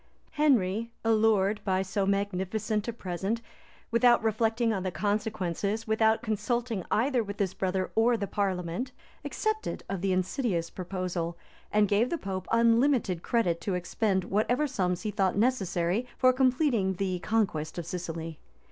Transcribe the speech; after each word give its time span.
[]Henry, 0.41 0.91
allured 1.05 1.61
by 1.63 1.83
so 1.83 2.07
magnificent 2.07 2.87
a 2.87 2.91
present, 2.93 3.39
without 3.91 4.23
reflecting 4.23 4.73
on 4.73 4.81
the 4.81 4.89
consequences, 4.89 5.85
without 5.85 6.23
consulting 6.23 6.83
either 6.89 7.23
with 7.23 7.37
his 7.37 7.53
brother 7.53 7.91
or 7.93 8.17
the 8.17 8.25
parliament, 8.25 8.93
accepted 9.23 9.83
of 9.87 10.01
the 10.01 10.11
insidious 10.11 10.71
proposal, 10.71 11.37
and 11.71 11.87
gave 11.87 12.09
the 12.09 12.17
pope 12.17 12.47
unlimited 12.51 13.21
credit 13.21 13.61
to 13.61 13.75
expend 13.75 14.23
whatever 14.23 14.65
sums 14.65 15.03
he 15.03 15.11
thought 15.11 15.37
necessary 15.37 16.07
for 16.17 16.33
completing 16.33 16.95
the 16.95 17.19
conquest 17.19 17.77
of 17.77 17.85
Sicily. 17.85 18.39